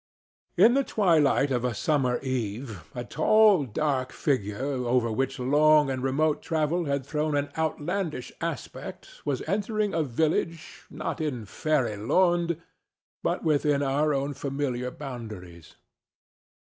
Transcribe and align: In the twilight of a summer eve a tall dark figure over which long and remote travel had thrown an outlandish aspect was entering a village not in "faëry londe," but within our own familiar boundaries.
In 0.57 0.73
the 0.73 0.83
twilight 0.83 1.51
of 1.51 1.63
a 1.63 1.75
summer 1.75 2.17
eve 2.23 2.83
a 2.95 3.03
tall 3.03 3.65
dark 3.65 4.11
figure 4.11 4.57
over 4.65 5.11
which 5.11 5.37
long 5.37 5.91
and 5.91 6.01
remote 6.01 6.41
travel 6.41 6.85
had 6.85 7.05
thrown 7.05 7.37
an 7.37 7.49
outlandish 7.55 8.31
aspect 8.41 9.21
was 9.25 9.43
entering 9.43 9.93
a 9.93 10.01
village 10.01 10.85
not 10.89 11.21
in 11.21 11.45
"faëry 11.45 12.07
londe," 12.07 12.59
but 13.21 13.43
within 13.43 13.83
our 13.83 14.11
own 14.11 14.33
familiar 14.33 14.89
boundaries. 14.89 15.75